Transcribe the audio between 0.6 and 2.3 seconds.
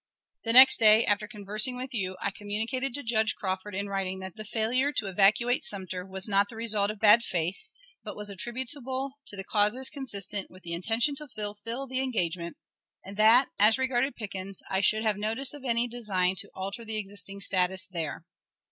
day, after conversing with you,